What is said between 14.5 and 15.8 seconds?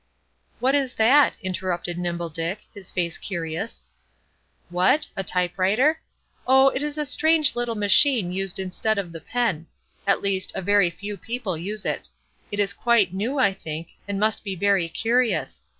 very curious.